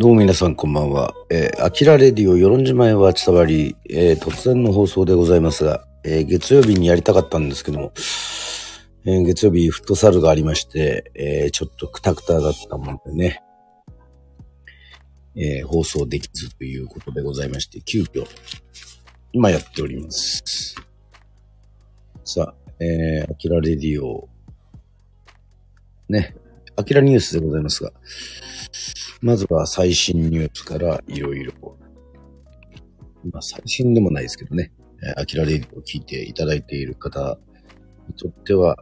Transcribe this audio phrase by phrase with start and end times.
[0.00, 1.12] どうも皆さんこんばんは。
[1.28, 7.92] えー、アキラレディオ与論島へは伝わり、えー、突然の放送でございますが、えー、月曜日にやりたかったんですけども、
[9.04, 13.42] えー、月曜日フットサルがありまして、えー、ちょっとクタクタだったもんでね、
[15.34, 18.24] えー、放送できずということでございまして、急遽、
[19.32, 20.76] 今やっております。
[22.24, 24.28] さあ、えー、アキラレディオ、
[26.08, 26.36] ね、
[26.76, 27.90] アキラニュースでございますが、
[29.20, 31.52] まずは最新ニュースからいろいろ、
[33.32, 34.72] まあ最新でもないですけどね、
[35.16, 37.38] アキラレディを聞いていただいている方
[38.08, 38.76] にとっては、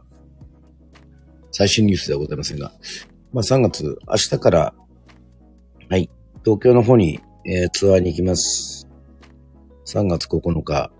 [1.51, 2.71] 最新ニュースではございませんが、
[3.33, 4.73] まあ3月、明日から、
[5.89, 6.09] はい、
[6.43, 8.87] 東京の方に、えー、ツアーに行きます。
[9.85, 10.91] 3月9日、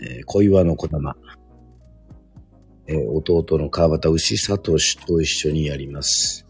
[0.00, 1.16] えー、小岩の小玉、
[2.86, 6.43] えー、弟の川端牛聡と一緒にやります。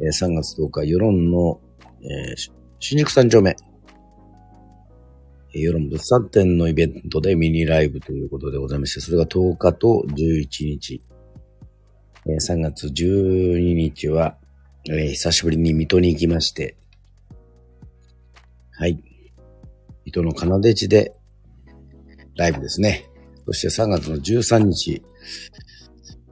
[0.00, 1.60] え、3月10日、世論の、
[2.02, 3.56] えー、新宿三丁目、
[5.52, 11.02] 世論物産展のイベントでミニライブということでございまして、それが10日と11日。
[12.26, 14.36] え、3月12日は、
[14.88, 16.76] えー、久しぶりに水戸に行きまして、
[18.72, 19.02] はい。
[20.04, 21.14] 水戸の奏で地で、
[22.36, 23.08] ライブですね。
[23.46, 25.02] そして3月の13日、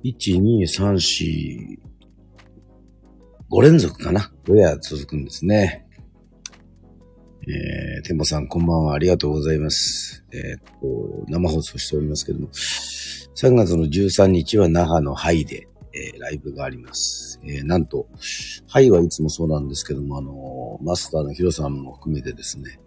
[0.02, 1.91] 1、2、3、4、
[3.52, 4.32] 5連続かな。
[4.46, 5.86] 5夜続くんですね。
[7.42, 10.24] えー、テンポさんこんばんはありがとうございます。
[10.32, 17.38] えー、っと、生放送しておりますけども、3月の13日は那覇のハイで、えー、ライブがあります。
[17.44, 18.08] えー、なんと、
[18.68, 22.80] ハイはいつもそうなんですけども、あのー、マスターのヒロさんも含めてですね、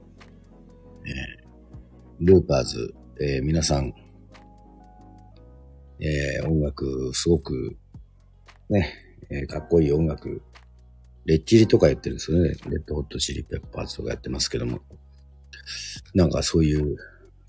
[1.05, 3.93] えー、ルーパーズ、えー、皆さん、
[5.99, 7.77] えー、音楽、すごく、
[8.71, 8.95] ね、
[9.29, 10.41] えー、かっこいい音楽
[11.25, 12.49] レッチリとかやってるんですよね。
[12.49, 14.79] レッドホットチリペッパーズとかやってますけども。
[16.13, 16.97] なんかそういう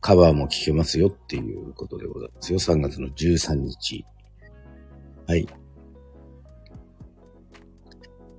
[0.01, 2.59] カバーも聴けますよっていうことでございますよ。
[2.59, 4.05] 3月の13日。
[5.27, 5.47] はい。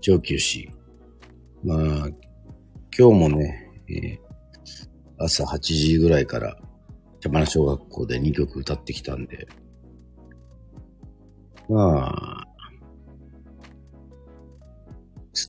[0.02, 0.70] 上級市。
[1.64, 1.78] まあ、
[2.98, 4.20] 今日もね、えー、
[5.18, 6.58] 朝8時ぐらいから
[7.20, 9.48] 茶花小学校で2曲歌ってきたんで、
[11.70, 12.47] まあ、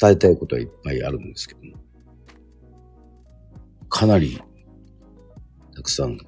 [0.00, 1.76] 伝えたいことはいっぱいあるんですけども、
[3.88, 4.38] かなり
[5.74, 6.18] たくさん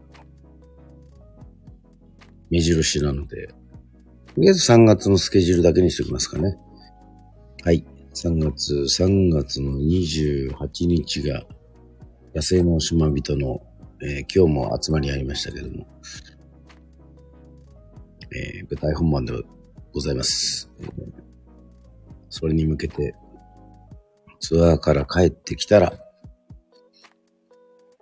[2.50, 6.56] 目印なので、とりあえず3月のスケジュールだけにしておきますかね。
[7.62, 7.84] はい。
[8.14, 11.44] 3月、3月の28日が
[12.34, 13.60] 野生の島人の、
[14.02, 15.86] えー、今日も集まりありましたけども、
[18.32, 19.32] えー、舞台本番で
[19.92, 20.70] ございます。
[22.28, 23.14] それに向けて
[24.40, 25.92] ツアーから帰ってきたら、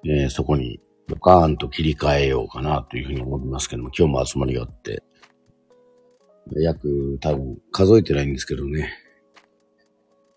[0.04, 5.02] えー、そこにドカーンと切り替えようかなというふうに思いますけども、今日も集まりがあって、
[6.56, 8.90] 約多分数えてないんですけどね、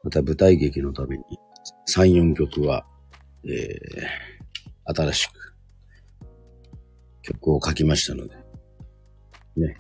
[0.04, 1.24] また舞台劇のために
[1.94, 2.86] 3、4曲は、
[3.46, 5.56] えー、新しく
[7.22, 8.36] 曲を書きましたので、
[9.58, 9.78] ね、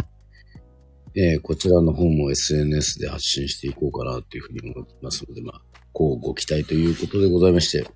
[1.15, 5.61] えー、こちらの方も SNS で発信していこうかなというふうに思いますので、まあ、
[5.93, 7.87] こうご期待ということでございまして、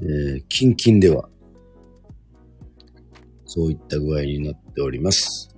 [0.00, 1.28] えー、キンキンでは、
[3.46, 5.54] そういった具合になっております。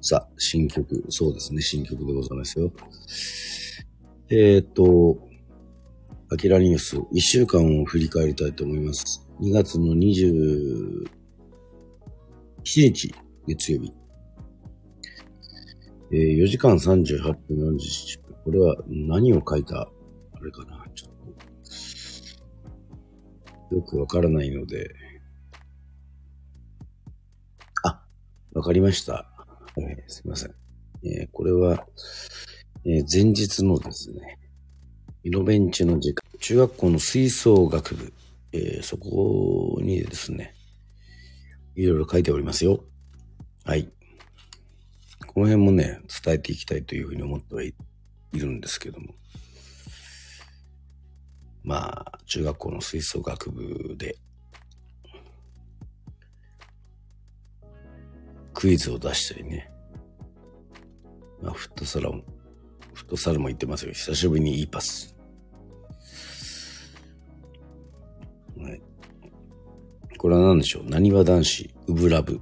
[0.00, 2.72] さあ、新曲、そうですね、新曲でございますよ。
[4.30, 5.18] えっ、と、
[6.28, 9.28] アキラニュース、1週間を振り返りたいと思います。
[9.40, 11.06] 2月の27
[12.64, 13.14] 日、
[13.46, 13.92] 月曜日。
[16.10, 18.25] えー、4時間38分40分。
[18.46, 19.88] これは何を書いた、あ
[20.40, 20.86] れかな。
[20.94, 21.10] ちょっ
[23.68, 24.88] と、よくわからないので。
[27.82, 28.00] あ、
[28.52, 29.26] わかりました。
[29.76, 30.54] えー、すいません。
[31.02, 31.88] えー、これは、
[32.84, 34.38] えー、前日のですね、
[35.24, 38.12] イノベンチの時間、中学校の吹奏楽部、
[38.52, 40.54] えー、そこにですね、
[41.74, 42.84] いろいろ書いておりますよ。
[43.64, 43.90] はい。
[45.26, 47.74] この辺もね、伝えていきたいというふうに思ってはい
[48.36, 49.14] いるんですけども。
[51.64, 54.16] まあ、中学校の吹奏楽部で、
[58.54, 59.70] クイズを出したりね。
[61.42, 62.22] まあ、フットサルも、
[62.94, 63.92] フットサルも行ってますよ。
[63.92, 65.16] 久しぶりにいいパス。
[68.56, 68.80] はい。
[70.16, 70.84] これは何でしょう？
[70.88, 72.40] 何は男子、ウブラブ。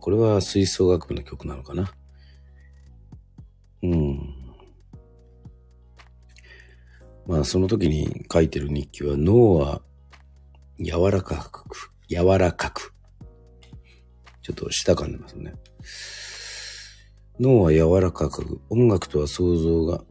[0.00, 1.92] これは吹奏楽部の曲なのかな？
[7.28, 9.82] まあその時に書いてる日記は脳は
[10.80, 12.94] 柔らかく、柔らかく。
[14.40, 15.52] ちょっと舌噛んでますね。
[17.38, 20.02] 脳は柔らかく、音楽とは想像が、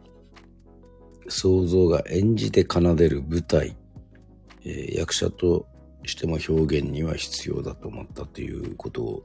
[1.27, 3.75] 想像が演じて奏でる舞台、
[4.63, 5.65] えー、役者と
[6.05, 9.23] しても表現には必要だと思ったということを、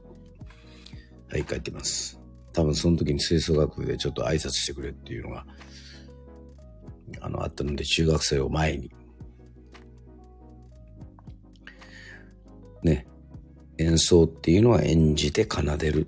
[1.29, 2.19] はい、書いてます。
[2.53, 5.45] 多分その時に吹奏楽部でちょっと挨拶してくれっていうのが、
[7.21, 8.91] あの、あったので、中学生を前に、
[12.83, 13.07] ね、
[13.77, 16.07] 演奏っていうのは演じて奏でる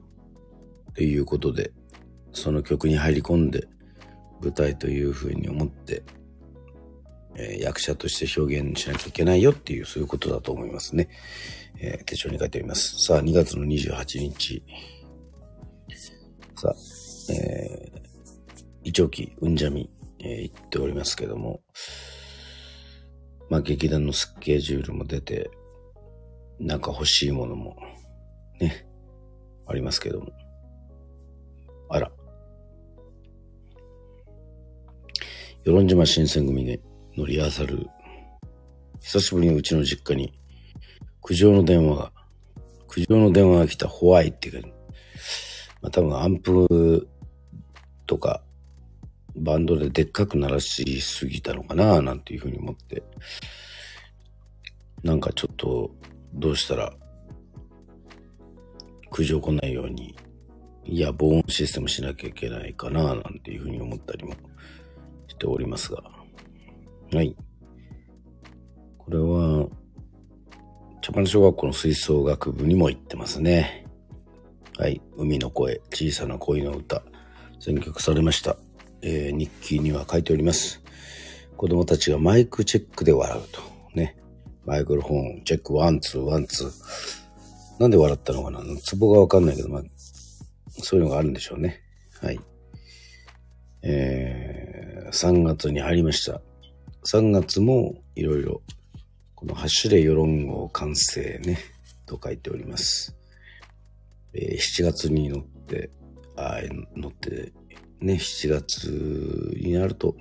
[0.93, 1.71] ということで、
[2.33, 3.67] その曲に入り込んで
[4.41, 6.03] 舞台というふうに思って、
[7.35, 11.09] えー、役者として表現しなきゃいけないよっていうそういうことだと思いますね。
[11.79, 13.03] えー、手帳に書いております。
[13.03, 14.63] さあ、2月の28日。
[16.55, 16.75] さあ、
[17.33, 17.99] えー、
[18.83, 19.89] イチョキ、うんじゃみ、
[20.25, 21.61] え、言っておりますけども、
[23.49, 25.51] まあ劇団のスケジュールも出て、
[26.59, 27.77] なんか欲しいものも、
[28.59, 28.87] ね、
[29.67, 30.27] ありますけども。
[31.89, 32.11] あら。
[35.63, 36.79] 与論島新選組
[37.17, 37.87] のリハーサル、
[39.01, 40.39] 久しぶりにうちの実家に
[41.21, 42.11] 苦情の電話が、
[42.87, 44.67] 苦情の電話が来たホワイっていうか、
[45.81, 47.07] まあ多分アンプ
[48.05, 48.44] とか
[49.35, 53.03] バンドででっかく鳴らしすぎたのかななんていうふうに思って、
[55.03, 55.91] なんかちょっと
[56.33, 56.93] どうしたら
[59.15, 60.13] 苦情来ないように、
[60.83, 64.33] いや、防音システムしなきゃいけないかな、なんていうふうに思ったりも
[65.27, 66.03] しておりますが。
[67.13, 67.33] はい。
[68.97, 69.69] これは、
[71.01, 73.85] 茶花小学校の吹奏楽部にも行ってますね。
[74.77, 75.01] はい。
[75.15, 77.01] 海の声、小さな恋の歌、
[77.59, 78.57] 選曲されました。
[79.07, 80.81] えー、日記には書いております。
[81.55, 83.61] 子供たちがマイクチェックで笑うと。
[83.93, 84.17] ね。
[84.65, 87.79] microphone, check, one, two, one, two。
[87.79, 88.61] なんで笑ったのかな？
[88.81, 89.83] ツボがわかんないけど、まあ、
[90.81, 91.83] そういうのがあるんでしょうね。
[92.19, 92.39] はい。
[93.83, 96.41] えー、3月に入りました。
[97.05, 98.63] 3月もいろいろ、
[99.35, 101.59] このハッシュで世論語完成ね、
[102.07, 103.15] と書いております。
[104.33, 105.91] えー、7月に乗って、
[106.37, 106.57] あ
[106.95, 107.53] 乗って、
[108.05, 108.85] ね、7月
[109.57, 110.15] になると、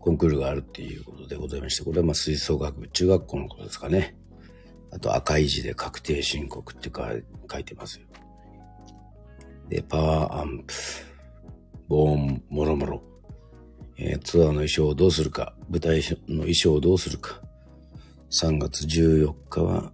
[0.00, 4.16] コンクールがあるっていうことでございまして、これはまあ吹奏楽部、中学校のことですかね。
[4.90, 8.06] あと赤い字で確定申告って書いてますよ。
[9.68, 10.74] で、パワーアンプ、
[11.88, 13.02] ボーン、もろもろ。
[13.96, 17.40] えー、ツアーの衣装をどうするか、舞台の衣装をどうするか。
[18.30, 19.92] 3月14日は、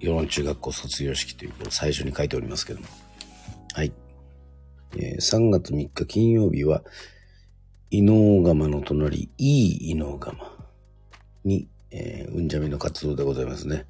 [0.00, 2.86] 世論中学校卒業式ということを最初に書いておりますけども。
[3.74, 3.92] はい。
[4.96, 6.82] えー、3月3日金曜日は、
[7.90, 10.38] 伊能釜の隣、いい伊能釜
[11.44, 13.86] に、えー、うんじゃみの活動でございますね。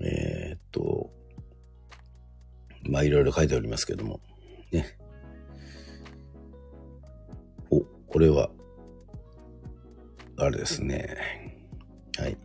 [0.00, 1.10] えー、っと、
[2.84, 4.20] まあいろいろ書いておりますけども、
[4.70, 4.96] ね。
[7.70, 8.50] お、これは、
[10.38, 11.16] あれですね。
[12.18, 12.36] はい。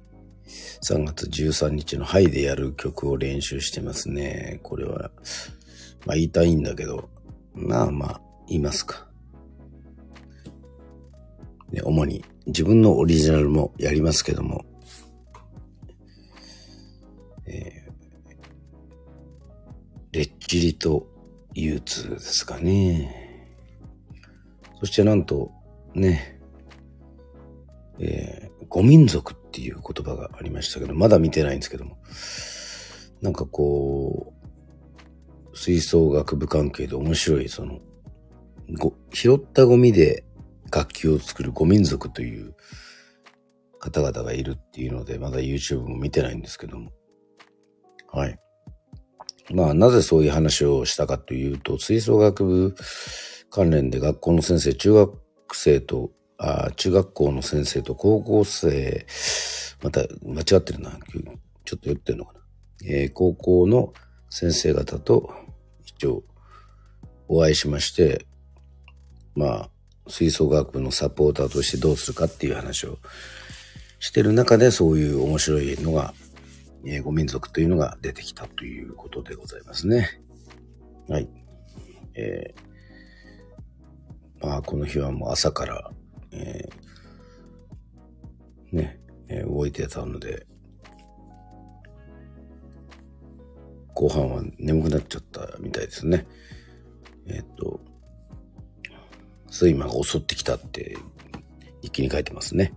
[0.83, 4.59] 3月13日のハイでやる曲を練習してますね。
[4.63, 5.11] これは、
[6.05, 7.09] まあ言いたいんだけど、
[7.53, 9.07] まあまあ、言いますか。
[11.71, 14.65] ね、主に自分のオリジナルもやりますけども、
[17.45, 17.91] えー、
[20.11, 21.07] レッチリと
[21.53, 23.47] 憂鬱ですかね。
[24.79, 25.51] そしてなんと、
[25.93, 26.39] ね、
[27.99, 31.97] えー、ご民族っていう言葉がありましたけど、まだ見てないんですけども、
[33.21, 34.40] なんかこう、
[35.61, 37.77] 吹奏楽部関係で面白い、その、
[38.79, 40.23] ご、拾ったゴミで
[40.71, 42.55] 楽器を作る五民族という
[43.77, 46.89] 方々がいるっていうので、まだ YouTube も見てないんですけども。
[48.11, 48.39] はい。
[49.53, 52.75] まあ、なぜそういう話をしたかというと、吹奏楽部
[53.51, 55.19] 関連で学校の先生、中学
[55.53, 59.05] 生と、あ中学校の先生と高校生、
[59.83, 60.89] また間違ってるな。
[61.65, 62.39] ちょっと言ってるのかな。
[62.83, 63.93] えー、高校の
[64.31, 65.31] 先生方と
[66.01, 66.23] 一応
[67.27, 68.25] お会いしまして、
[69.35, 69.69] まあ、
[70.07, 72.97] 吹奏楽部のサポーターとしてどうするかっていう話を
[73.99, 76.15] してる中でそういう面白いのが、
[76.87, 80.19] 英語民族というのが出てきたということでございますね。
[81.07, 81.29] はい。
[82.15, 85.91] えー、まあこの日はもう朝から、
[86.31, 90.47] えー、ね、え、動いてたので、
[94.01, 96.25] 後半は眠くなっちゃったみたいですね。
[97.27, 97.79] えっ、と、
[99.51, 100.97] 睡魔が襲ってきたって
[101.83, 102.73] 一気に書いてますね。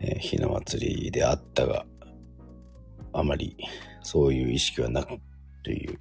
[0.00, 1.86] えー、ひな祭りであったが、
[3.12, 3.56] あまり
[4.02, 5.20] そういう意識はなく
[5.62, 5.96] という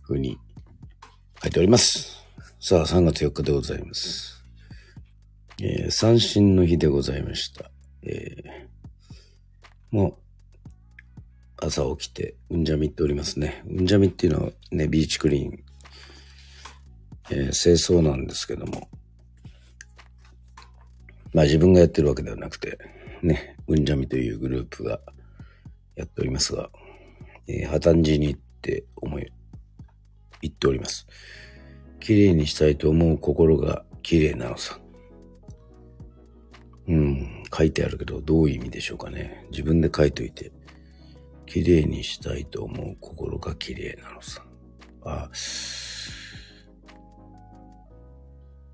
[0.00, 0.38] ふうに
[1.42, 2.24] 書いております。
[2.60, 4.46] さあ、3月4日でございます。
[5.60, 7.70] えー、三振の日でございました。
[8.02, 10.23] えー、もう、
[11.56, 13.62] 朝起きて、うんじゃみっておりますね。
[13.66, 15.64] うんじゃみっていうのはね、ビーチクリーン、
[17.30, 18.88] えー、清掃なんですけども、
[21.32, 22.78] まあ自分がやってるわけではなくて、
[23.22, 25.00] ね、うんじゃみというグループが
[25.96, 26.70] やっておりますが、
[27.46, 29.26] えー、破綻時にって思い、
[30.42, 31.06] 言っております。
[32.00, 34.78] 綺麗にしたいと思う心が綺麗なのさ。
[36.86, 39.46] うん、書いてあるけど、どういう意味でしょうかね。
[39.50, 40.52] 自分で書いといて、
[41.46, 44.44] 綺麗にしたいと思う心が綺麗なのさ。
[45.04, 45.30] あ、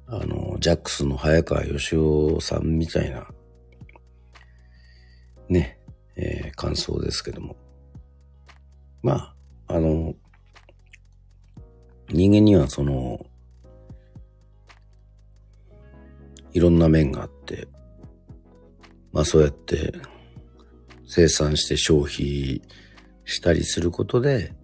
[0.06, 3.26] あの、ジャックスの早川義雄さんみたいな、
[5.48, 5.78] ね、
[6.16, 7.56] えー、感想ですけども。
[9.02, 9.34] ま
[9.68, 10.14] あ、あの、
[12.08, 13.24] 人間にはその、
[16.52, 17.68] いろんな面があって、
[19.12, 19.92] まあそうやって
[21.12, 22.62] 生産して消費
[23.24, 24.54] したりすることで、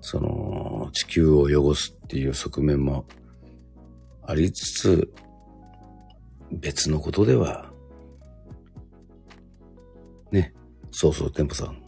[0.00, 3.04] その地球を汚すっていう側面も
[4.22, 5.12] ありつつ、
[6.52, 7.72] 別のことでは、
[10.30, 10.54] ね、
[10.92, 11.82] そうそう、テンポさん、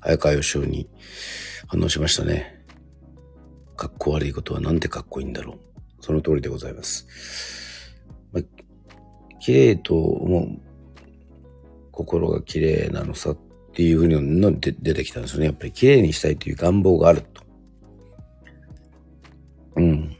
[0.00, 0.90] 早川義雄に
[1.68, 2.62] 反応しましたね。
[3.76, 5.58] かっこ悪いことはなんてかっこいいんだろう。
[6.02, 7.06] その通りでございます。
[8.30, 8.42] まあ、
[9.38, 10.69] 綺麗と思う
[12.00, 13.36] 心が綺麗なのさっ
[13.74, 15.46] ていうふうにの出てきたんですよね。
[15.46, 17.42] やっぱり綺麗にしたいという願望があると。
[19.76, 20.16] うん。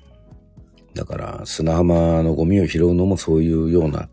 [0.95, 4.11] だから砂浜のゴミを拾うのもそういうような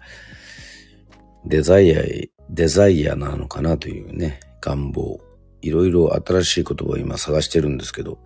[1.45, 2.01] デザイア、
[2.50, 5.19] デザイアなのかなというね、願望。
[5.62, 8.19] いろいろ新しい言葉を今探してるんですけど、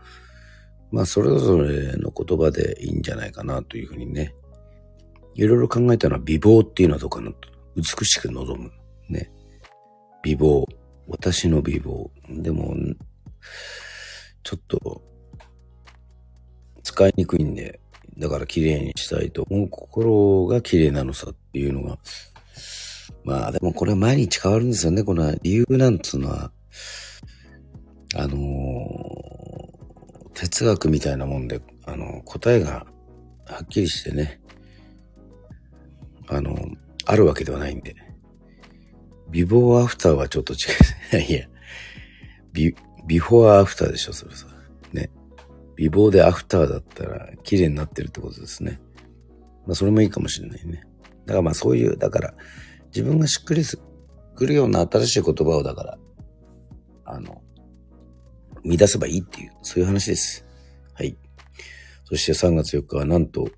[0.91, 4.35] まあそれぞれの言葉でいいんじゃないかなというふうにね、
[5.33, 7.49] いろいろ考えたのは美貌っていうのはどうかなと。
[7.75, 8.71] 美しく望む。
[9.11, 9.31] ね。
[10.23, 10.65] 美貌。
[11.07, 12.09] 私の美貌。
[12.29, 12.75] でも、
[14.43, 15.01] ちょっと、
[16.83, 17.79] 使いにくいんで、
[18.17, 21.97] だから綺麗にしたいと思う心が綺麗なのさっていうのが、
[23.23, 25.03] まあでもこれは毎日変わるんですよね。
[25.03, 26.51] この理由なんつうのは、
[28.15, 32.85] あのー、哲学みたいなもんで、あの、答えが
[33.45, 34.41] はっきりしてね、
[36.27, 36.55] あの、
[37.05, 37.95] あるわけではないんで。
[39.31, 41.21] ビフォーアフターはちょっと違う。
[41.23, 41.47] いや、
[42.51, 42.75] ビ、
[43.07, 44.47] ビフォーアフターでしょ、それさ。
[44.93, 45.09] ね。
[45.75, 48.79] 美貌でアフターだったら綺麗になってるってことですね。
[49.65, 50.83] まあそれもいいかもしれないね。
[51.25, 52.33] だからまあそういう、だから
[52.87, 53.79] 自分がしっくりす
[54.39, 55.97] るような新しい言葉をだから、
[57.05, 57.41] あの、
[58.63, 60.45] 見出せばいいっていう、そういう話です。
[60.93, 61.17] はい。
[62.03, 63.49] そして3月4日はなんと、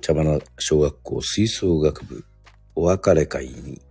[0.00, 2.24] 茶花小学校吹奏楽部
[2.74, 3.82] お別れ会に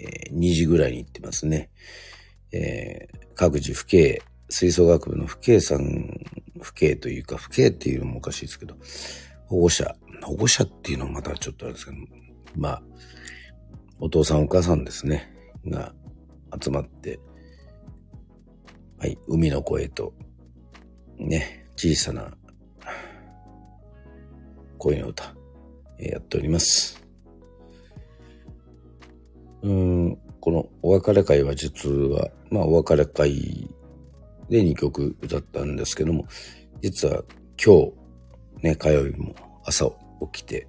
[0.00, 1.70] えー、2時ぐらいに行ってますね。
[2.52, 6.20] えー、各自府警、吹奏楽部の府警さん、
[6.60, 8.76] 府警というか、府警っていうのもおかしいですけど、
[9.46, 11.96] 保護者、保護者っていうのはまたちょっとあれですけど、
[12.56, 12.82] まあ、
[14.00, 15.32] お父さんお母さんですね、
[15.66, 15.94] が
[16.62, 17.20] 集まって、
[18.98, 20.14] はい、海の声と、
[21.18, 22.32] ね、小さな
[24.78, 25.34] 声の歌、
[25.98, 26.99] えー、やっております。
[29.62, 33.68] うん、このお別れ会は実は、まあお別れ会
[34.48, 36.26] で2曲歌ったんですけども、
[36.80, 37.22] 実は
[37.62, 37.92] 今
[38.60, 39.90] 日、ね、火曜日も朝
[40.32, 40.66] 起きて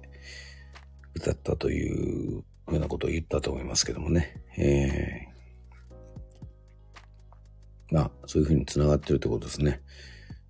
[1.14, 4.40] 歌ったというようなことを言ったと思いますけどもね。
[4.56, 9.80] えー、まあ、そういうふうに繋がってるってことですね。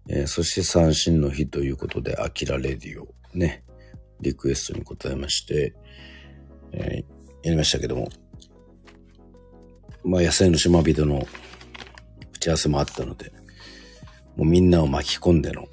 [0.09, 3.65] えー、そして三振の日ということで、アキラレディオね、
[4.21, 5.75] リクエストに答えまして、
[6.73, 8.09] えー、やりましたけども、
[10.05, 11.27] まあ、野生の島人の
[12.35, 13.33] 打ち合わせもあったので、
[14.37, 15.69] もうみんなを巻き込んでの、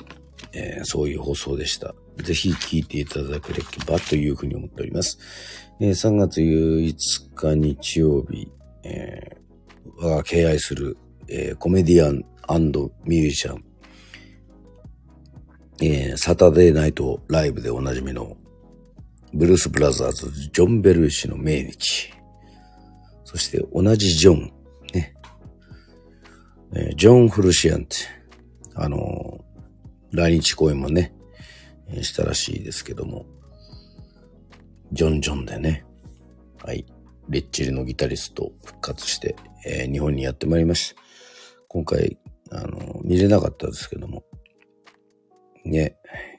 [0.54, 1.96] えー、そういう放送でした。
[2.18, 5.18] ぜひ聞いていただければというふうに思っております。
[5.80, 8.52] えー、3月5日日曜日、
[8.84, 12.26] えー、我が敬愛する、えー、コメディアン
[13.06, 13.64] ミュージシャン、
[15.82, 18.36] えー、サタデーナイトライブでおなじみの
[19.34, 22.19] ブルース・ブラザーズ、ジョン・ベルーシの命日。
[23.30, 24.52] そして同じジョン、
[24.92, 25.14] ね。
[26.74, 27.98] えー、ジョン・フルシアンって、
[28.74, 31.14] あのー、来日公演もね、
[32.02, 33.28] したらしいですけども、
[34.94, 35.86] ジョン・ジョンでね、
[36.64, 36.88] はい、
[37.30, 41.02] レッチリのギタリスト復活して、えー、日本にやってまいりました。
[41.68, 42.18] 今回、
[42.50, 44.24] あの、見れなかったですけども、
[45.66, 45.96] ね、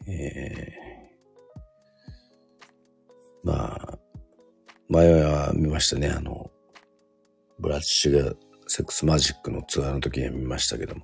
[0.08, 3.98] えー、まあ、
[4.88, 6.49] 前は見ましたね、あの、
[7.60, 8.34] ブラッシュが
[8.66, 11.02] セックスマジックのツアーの時に見ましたけども、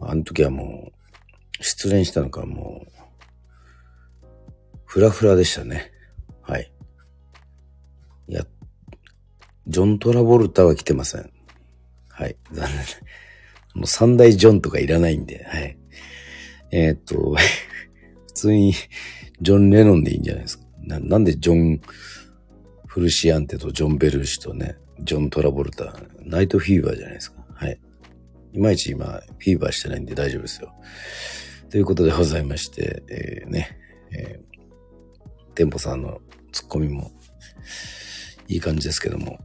[0.00, 4.28] あの時はもう、失恋したのかもう、
[4.84, 5.92] フラフラでしたね。
[6.42, 6.72] はい。
[8.28, 8.44] いや、
[9.66, 11.30] ジョン・トラボルタは来てません。
[12.08, 12.36] はい。
[12.52, 12.78] 残念。
[13.74, 15.78] もう三大ジョンとかいらないんで、はい。
[16.70, 17.36] えー、っと、
[18.28, 18.72] 普通に
[19.40, 20.64] ジョン・レノンでいいんじゃないですか。
[20.82, 21.80] ななんでジョン・
[22.86, 27.44] フルシアンテとジョン・ベルーシとね、ジョン・トラボルタ、ナイト・フィーバーじゃないですか。
[27.54, 27.80] はい。
[28.52, 30.72] いまいち今、フィーバーしてないんで大丈夫ですよ。
[31.70, 33.78] ということでございまして、えー、ね、
[34.10, 36.20] えー、テンポさんの
[36.52, 37.12] ツッコミも
[38.48, 39.38] いい感じですけども、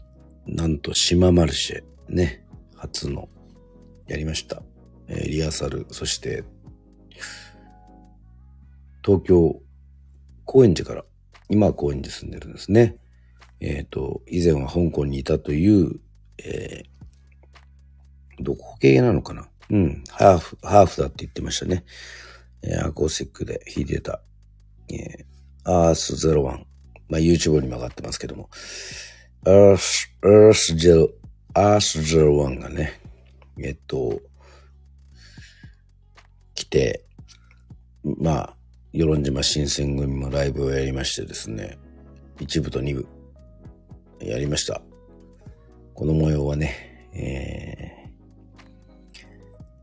[0.46, 2.46] なんと島マルシェ、ね、
[2.76, 3.30] 初の
[4.08, 4.64] やりました。
[5.08, 6.44] えー、リハーサル、そして、
[9.04, 9.62] 東京、
[10.46, 11.04] 高円寺から、
[11.50, 12.96] 今は高円寺住んでるんですね。
[13.65, 16.00] えっ、ー、と、以前は香港にいたという、
[16.38, 19.48] えー、どこ系なのかな？
[19.70, 21.86] うん、ハーフ、ハーフだって言ってましたね。
[22.62, 24.22] えー、アコースティックで弾いてた、
[24.89, 26.65] えー、アース01。
[27.10, 28.50] まあ、YouTube にも上がってますけども、
[29.46, 31.10] アース、アースゼロ、
[31.53, 33.00] アース01がね、
[33.62, 34.22] えっと、
[36.55, 37.05] 来て、
[38.03, 38.58] まあ、
[38.93, 41.77] 与論島新選組もライブをやりましてですね、
[42.39, 43.08] 一部と二部、
[44.25, 44.82] やりました。
[45.94, 49.20] この模様はね、えー、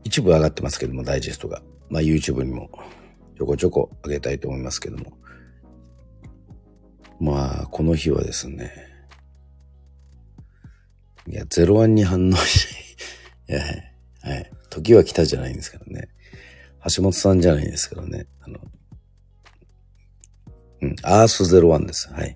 [0.03, 1.61] 一部上がってますけども、ダイジェストが。
[1.89, 2.69] まあ YouTube にも
[3.37, 5.17] ちょこちょこ上げたいと思いますけども。
[7.19, 8.71] まあ、この日はですね、
[11.27, 12.65] いや、ゼロワンに反応し
[13.47, 13.53] い。
[13.53, 13.61] いや、
[14.23, 14.51] はい。
[14.71, 16.09] 時は来たじゃないんですけどね。
[16.95, 18.25] 橋本さんじゃないんですけどね。
[18.41, 18.59] あの、
[20.81, 22.11] うん、アースゼロワンです。
[22.11, 22.35] はい。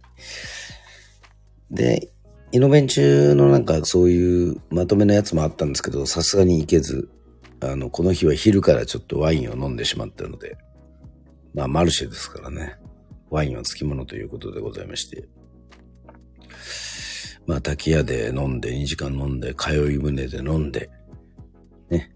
[1.71, 2.11] で、
[2.51, 7.09] イノベン中のなんかそういうまとめのやつもあったんですけど、さすがに行けず、
[7.59, 10.57] あの、この日は昼からちょっとワインを飲んでしまったので、
[11.53, 12.77] まあマルシェですからね、
[13.29, 15.27] ワインは付き物ということでございまして、
[17.47, 20.89] まあ滝屋で飲んで、2時間飲んで、通い船で飲んで、
[21.89, 22.11] ね、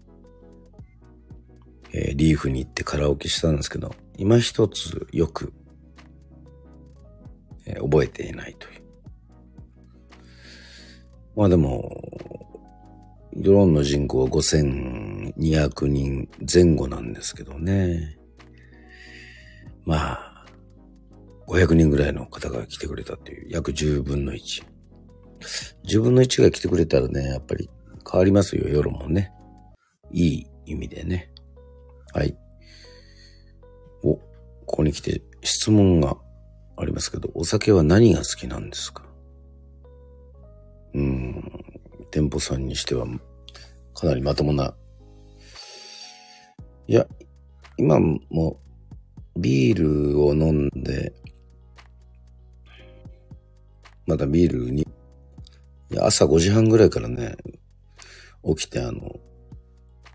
[1.92, 5.52] えー、リーフに行ってカラオケしたんですけど、今一つよく、
[7.66, 8.79] えー、覚えていないという。
[11.36, 12.00] まあでも、
[13.36, 18.18] ドローンの人口は5200人前後なんですけどね。
[19.84, 20.46] まあ、
[21.46, 24.64] 500人ぐらいの方が来てくれたっていう、約10分の1。
[25.88, 27.70] 10分の1が来てくれたらね、やっぱり
[28.10, 29.32] 変わりますよ、夜もね。
[30.12, 31.32] いい意味でね。
[32.12, 32.36] はい。
[34.02, 34.22] お、こ
[34.66, 36.16] こに来て質問が
[36.76, 39.04] ありますけど、お酒は何が好きなんですか？
[40.94, 41.42] うん、
[42.10, 43.06] 店舗さんにしては、
[43.94, 44.74] かなりまともな。
[46.86, 47.06] いや、
[47.76, 48.60] 今も
[49.36, 51.12] ビールを飲んで、
[54.06, 54.86] まだビールに、
[56.00, 57.36] 朝5時半ぐらいからね、
[58.44, 59.14] 起きてあの、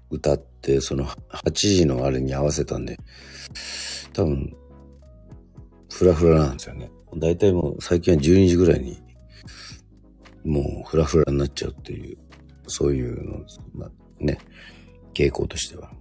[0.09, 2.97] 歌って、その8時のあれに合わせたんで、
[4.13, 4.55] 多分、
[5.91, 6.91] フラフラなんですよね。
[7.17, 9.01] だいたいもう最近は12時ぐらいに
[10.45, 12.17] もうフラフラになっちゃうっていう、
[12.67, 14.37] そういうの、まあ、ね、
[15.13, 15.91] 傾向としては。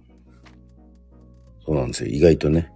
[1.65, 2.09] そうなんですよ。
[2.11, 2.71] 意外とね、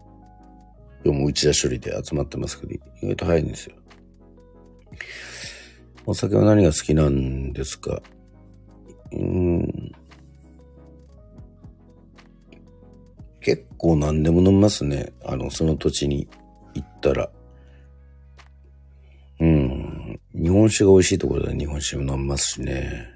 [1.05, 3.75] 今日も内田処理で集まってますけど、意外と早いんですよ。
[6.05, 8.01] お酒は何が好きなんですか？
[9.11, 9.91] うん。
[13.41, 15.13] 結構何でも飲みますね。
[15.23, 16.27] あの、その土地に
[16.73, 17.31] 行ったら。
[20.49, 23.07] 日本酒が美味しいところで日本酒も飲みますしね。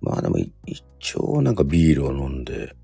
[0.00, 0.82] まあでも一
[1.18, 2.74] 応なんかビールを飲んで、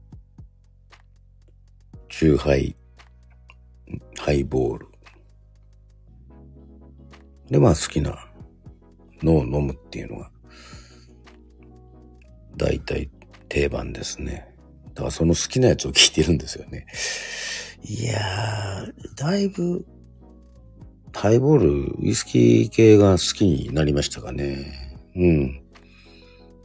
[2.11, 2.77] チューハイ、
[4.19, 4.87] ハイボール。
[7.49, 8.29] で、まあ好きな
[9.23, 10.31] のを飲むっていうのが、
[12.59, 13.11] 大体
[13.49, 14.55] 定番ですね。
[14.93, 16.85] だからその好きなやつを聞いてるんですよね。
[17.83, 19.87] いやー、だいぶ
[21.21, 25.01] ハイボール、ウイスキー系が好きになりましたかね。
[25.17, 25.61] うん。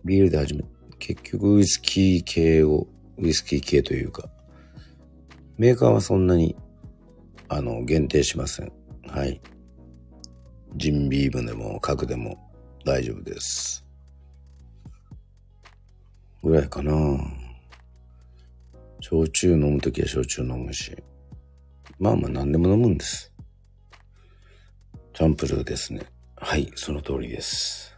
[0.06, 0.64] ビールで始め、
[1.00, 2.86] 結局ウイスキー系を、
[3.18, 4.30] ウイスキー系というか、
[5.58, 6.56] メーカーはそんなに、
[7.50, 8.72] あの、限定しません。
[9.08, 9.42] はい。
[10.76, 12.38] ジンビームでも角でも
[12.86, 13.84] 大丈夫です。
[16.44, 16.94] ぐらいかな
[19.00, 20.96] 焼酎飲むときは焼酎飲むし。
[21.98, 23.33] まあまあ何でも飲むんです。
[25.14, 26.02] チャンプルーですね。
[26.36, 27.96] はい、その通りです。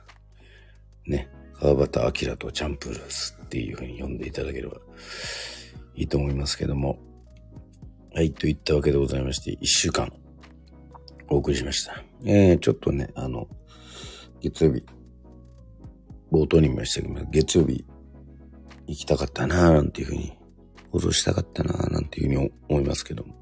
[1.08, 1.30] ね。
[1.54, 4.75] 川端明とチャンプルースっていうふうに呼んでいただければ
[5.95, 6.99] いいと思いますけども。
[8.13, 10.12] はい、といったわけでございまして、一週間
[11.30, 12.04] お送りしました。
[12.25, 13.47] えー、ちょっとね、あの、
[14.41, 14.84] 月曜日、
[16.32, 17.86] 冒頭にも言いましたけど、月曜日
[18.88, 20.38] 行きたかったなーなんていうふうに、
[20.91, 23.34] 放送したかったなーなんていうふうに思いますけども。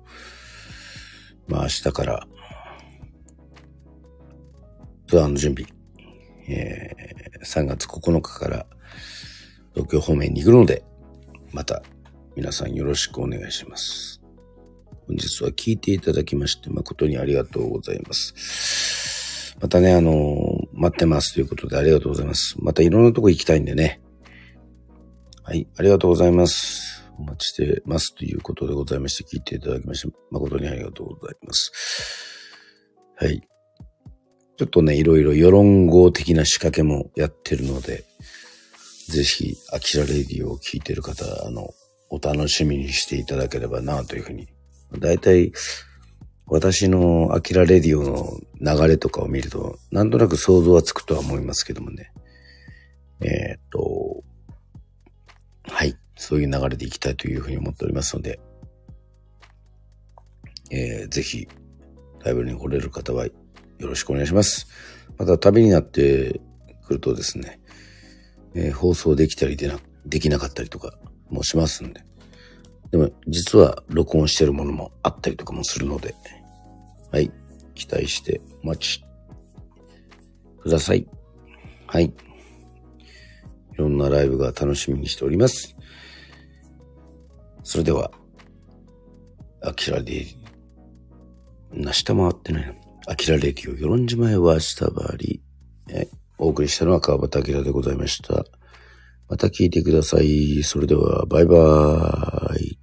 [1.47, 2.27] まあ明日から、
[5.07, 5.69] ツアーの準備、
[6.47, 8.65] えー、3月9日から
[9.73, 10.83] 東京方面に行くので、
[11.51, 11.83] また
[12.35, 14.21] 皆さんよろしくお願いします。
[15.07, 19.55] 本日は聞いていただきまして誠にありがとうございます。
[19.59, 22.55] またね、あの、待ってますということでありがとうございます。
[22.59, 24.01] またいろんなとこ行きたいんでね。
[25.43, 27.03] はい、ありがとうございます。
[27.17, 31.71] お待ちしてますということでございまして、聞いていただきまして誠にありがとうございます。
[33.17, 33.41] はい。
[34.57, 38.05] ちょっとね、いろいろ世論号的な仕掛けもやってるので、
[39.09, 41.73] ぜひ、アキラレディを聞いてる方、あの、
[42.09, 44.47] お楽しみにしていただければなというふうに。
[44.99, 45.51] だいたい、
[46.45, 52.11] 私のアキラレディオの流れとかを見ると、なんとなく想像はつくとは思いますけどもね。
[53.21, 54.23] えー、っと、
[55.63, 55.97] はい。
[56.15, 58.39] そういう流れでいきたいというふうに思っておりますので、
[60.69, 61.47] えー、ぜひ、
[62.23, 63.27] ライブに来れる方は
[63.83, 64.67] よろしくお願いします。
[65.17, 66.39] また旅になって
[66.85, 67.59] くるとですね、
[68.55, 70.97] えー、放送できたりでな、できなかったりとか
[71.29, 72.03] もしますんで。
[72.91, 76.15] でも実は録音してるものもあったりとかもするので、
[77.11, 77.31] はい。
[77.75, 79.03] 期待してお待ち
[80.61, 81.07] ください。
[81.87, 82.05] はい。
[82.05, 82.13] い
[83.75, 85.75] ろんなライブが楽しみにしております。
[87.63, 88.11] それでは、
[89.61, 90.25] あきらで、
[91.71, 92.82] な、下回ってないな。
[93.05, 95.41] アキラレディオ、与論島へは下回り、
[95.89, 98.45] え、お送りしたのは川端明でございました。
[99.27, 100.63] また聞いてください。
[100.63, 102.79] それでは、バイバーイ。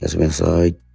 [0.00, 0.89] おやすみなさい。